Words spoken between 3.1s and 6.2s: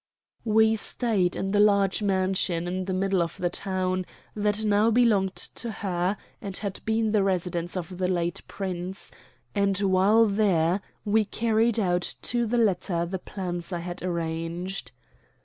of the town that now belonged to her